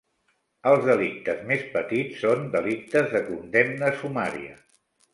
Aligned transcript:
Els 0.71 0.87
delictes 0.87 1.43
més 1.51 1.67
petits 1.77 2.17
son 2.25 2.49
delictes 2.57 3.09
de 3.15 3.25
condemna 3.31 3.97
sumària. 4.03 4.61